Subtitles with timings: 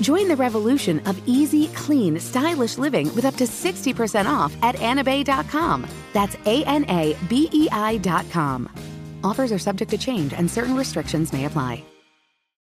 [0.00, 5.86] Join the revolution of easy, clean, stylish living with up to 60% off at anabei.com.
[6.12, 8.68] That's A N A B E I.com.
[9.22, 11.84] Offers are subject to change and certain restrictions may apply.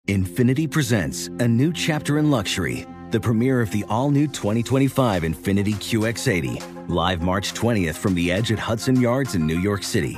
[0.08, 5.74] Infiniti presents a new chapter in luxury, the premiere of the all new 2025 Infiniti
[5.74, 10.18] QX80, live March 20th from the edge at Hudson Yards in New York City,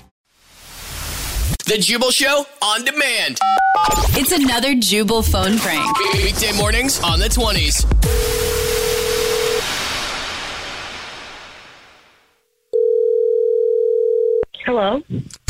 [1.71, 3.37] The Jubal Show on demand.
[4.17, 5.97] It's another Jubal phone prank.
[6.15, 7.85] Weekday mornings on the 20s.
[14.65, 15.01] Hello.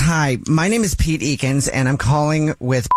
[0.02, 2.88] Hi, my name is Pete Eakins, and I'm calling with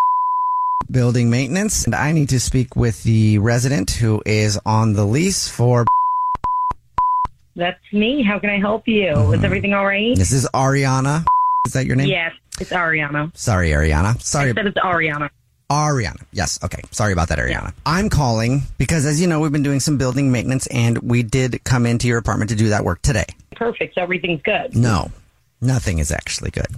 [0.91, 1.87] building maintenance.
[1.87, 5.87] And I need to speak with the resident who is on the lease for.
[7.57, 8.23] That's me.
[8.23, 9.13] How can I help you?
[9.13, 9.45] Is mm-hmm.
[9.47, 10.15] everything all right?
[10.15, 11.25] This is Ariana.
[11.65, 12.09] Is that your name?
[12.09, 13.37] Yes, it's Ariana.
[13.37, 14.21] Sorry, Ariana.
[14.21, 15.31] Sorry, I said it's Ariana.
[15.71, 16.23] Ariana.
[16.33, 16.59] Yes.
[16.63, 16.83] Okay.
[16.91, 17.73] Sorry about that, Ariana.
[17.87, 21.63] I'm calling because, as you know, we've been doing some building maintenance, and we did
[21.65, 23.25] come into your apartment to do that work today.
[23.57, 23.95] Perfect.
[23.95, 24.77] So everything's good.
[24.77, 25.11] No,
[25.61, 26.69] nothing is actually good.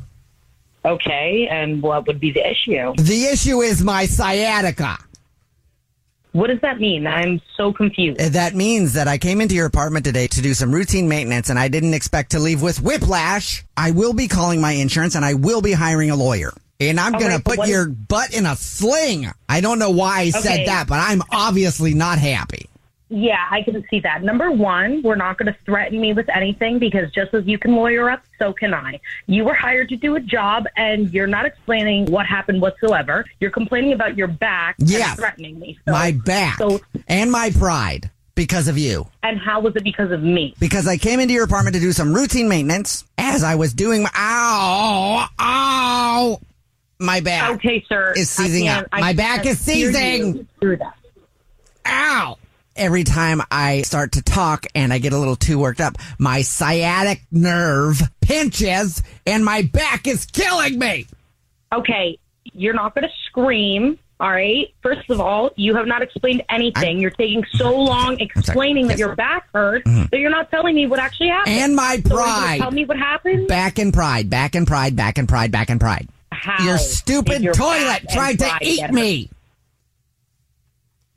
[0.85, 1.49] Okay.
[1.51, 2.95] And what would be the issue?
[2.97, 4.99] The issue is my sciatica.
[6.37, 7.07] What does that mean?
[7.07, 8.21] I'm so confused.
[8.21, 11.49] Uh, That means that I came into your apartment today to do some routine maintenance
[11.49, 13.65] and I didn't expect to leave with whiplash.
[13.75, 16.53] I will be calling my insurance and I will be hiring a lawyer.
[16.79, 19.31] And I'm going right, to put what- your butt in a sling.
[19.49, 22.69] I don't know why I said that, but I'm obviously not happy.
[23.09, 24.25] Yeah, I can see that.
[24.25, 27.77] Number one, we're not going to threaten me with anything because just as you can
[27.77, 28.99] lawyer up, so can I.
[29.29, 33.25] You were hired to do a job and you're not explaining what happened whatsoever.
[33.39, 35.15] You're complaining about your back Yeah.
[35.15, 35.79] threatening me.
[35.87, 39.07] So, my back So, and my pride because of you.
[39.23, 40.55] and how was it because of me?
[40.59, 44.03] Because I came into your apartment to do some routine maintenance as I was doing
[44.03, 46.41] my, ow, ow,
[46.99, 47.51] my back.
[47.53, 48.15] Okay, sir.
[48.17, 48.87] Is seizing up.
[48.91, 50.49] My back is seizing.
[50.61, 50.96] through that.
[52.77, 56.43] Every time I start to talk and I get a little too worked up, my
[56.43, 61.07] sciatic nerve pinches and my back is killing me.
[61.73, 62.19] Okay,
[62.53, 63.99] you're not going to scream.
[64.21, 64.73] All right.
[64.83, 66.99] First of all, you have not explained anything.
[67.01, 69.07] you're taking so long explaining that Yes.
[69.07, 69.09] Mm-hmm.
[69.09, 71.55] your back hurts that you're not telling me what actually happened.
[71.57, 72.59] And my So are you gonna pride.
[72.61, 73.49] Tell me what happened.
[73.49, 76.09] Back and pride, back and pride, back and pride, back and pride.
[76.33, 79.31] How Your stupid your toilet tried to eat me.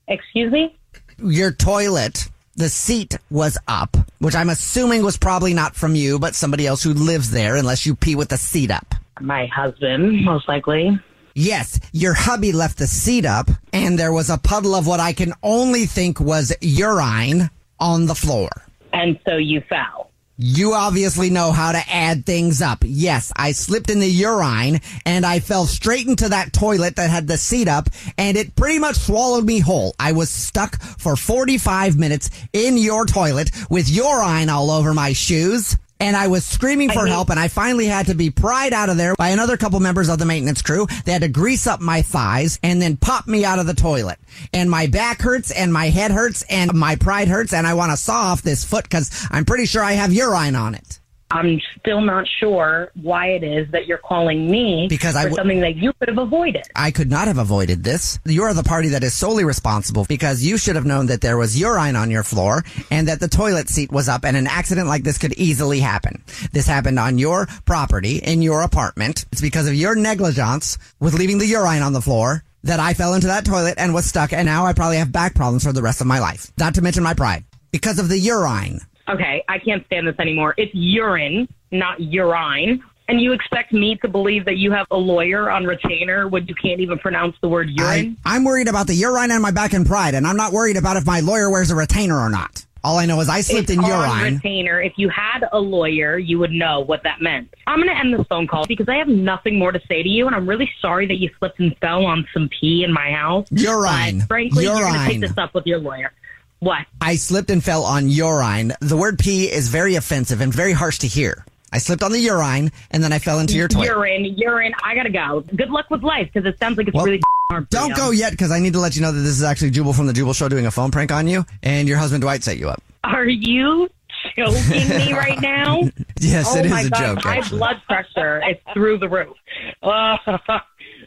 [0.07, 0.75] Excuse me.
[1.23, 6.33] Your toilet, the seat was up, which I'm assuming was probably not from you, but
[6.33, 8.95] somebody else who lives there, unless you pee with the seat up.
[9.19, 10.97] My husband, most likely.
[11.35, 15.11] Yes, your hubby left the seat up, and there was a puddle of what I
[15.13, 17.49] can only think was urine
[17.79, 18.49] on the floor.
[18.93, 20.08] And so you fell.
[20.41, 22.77] You obviously know how to add things up.
[22.85, 27.27] Yes, I slipped in the urine and I fell straight into that toilet that had
[27.27, 29.93] the seat up and it pretty much swallowed me whole.
[29.99, 35.75] I was stuck for 45 minutes in your toilet with urine all over my shoes.
[35.99, 38.89] And I was screaming for mean- help, and I finally had to be pried out
[38.89, 40.87] of there by another couple members of the maintenance crew.
[41.05, 44.17] They had to grease up my thighs and then pop me out of the toilet.
[44.53, 47.91] And my back hurts, and my head hurts, and my pride hurts, and I want
[47.91, 50.99] to saw off this foot because I'm pretty sure I have urine on it.
[51.31, 55.35] I'm still not sure why it is that you're calling me Because I for w-
[55.37, 56.63] something that you could have avoided.
[56.75, 58.19] I could not have avoided this.
[58.25, 61.59] You're the party that is solely responsible because you should have known that there was
[61.59, 65.03] urine on your floor and that the toilet seat was up and an accident like
[65.03, 66.23] this could easily happen.
[66.51, 69.25] This happened on your property in your apartment.
[69.31, 73.13] It's because of your negligence with leaving the urine on the floor that I fell
[73.13, 75.83] into that toilet and was stuck and now I probably have back problems for the
[75.83, 76.51] rest of my life.
[76.57, 77.43] Not to mention my pride.
[77.71, 78.81] Because of the urine.
[79.09, 80.53] Okay, I can't stand this anymore.
[80.57, 82.83] It's urine, not urine.
[83.07, 86.53] And you expect me to believe that you have a lawyer on retainer when you
[86.53, 88.17] can't even pronounce the word urine?
[88.23, 90.77] I, I'm worried about the urine on my back and pride and I'm not worried
[90.77, 92.63] about if my lawyer wears a retainer or not.
[92.83, 94.35] All I know is I slipped it's in urine.
[94.35, 94.81] retainer.
[94.81, 97.53] If you had a lawyer, you would know what that meant.
[97.67, 100.07] I'm going to end this phone call because I have nothing more to say to
[100.07, 103.11] you, and I'm really sorry that you slipped and fell on some pee in my
[103.11, 103.47] house.
[103.51, 104.19] Urine.
[104.19, 106.13] But frankly, you're going to take this up with your lawyer.
[106.59, 106.85] What?
[107.01, 108.73] I slipped and fell on urine.
[108.81, 111.45] The word pee is very offensive and very harsh to hear.
[111.71, 113.85] I slipped on the urine and then I fell into your toilet.
[113.85, 114.73] Urine, urine.
[114.83, 115.43] I gotta go.
[115.55, 117.21] Good luck with life because it sounds like it's Well, really
[117.51, 117.69] hard.
[117.69, 117.95] Don't you.
[117.95, 120.07] go yet because I need to let you know that this is actually Jubal from
[120.07, 122.69] the Jubal Show doing a phone prank on you and your husband Dwight set you
[122.69, 122.81] up.
[123.03, 123.87] Are you
[124.35, 125.81] joking me right now?
[126.21, 127.23] Yes, oh it is my a God, joke.
[127.25, 127.59] My Actually.
[127.59, 129.37] blood pressure is through the roof.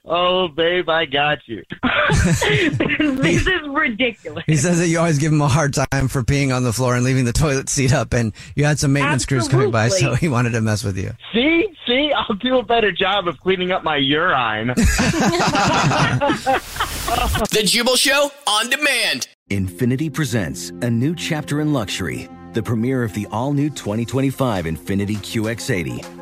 [0.04, 1.62] oh, babe, I got you.
[2.12, 4.44] this is ridiculous.
[4.46, 6.94] He says that you always give him a hard time for peeing on the floor
[6.94, 10.14] and leaving the toilet seat up, and you had some maintenance crews coming by, so
[10.14, 11.12] he wanted to mess with you.
[11.32, 14.74] See, see, I'll do a better job of cleaning up my urine.
[17.50, 19.28] The Jubal Show on demand.
[19.50, 25.16] Infiniti presents a new chapter in luxury, the premiere of the all new 2025 Infiniti
[25.16, 26.21] QX80,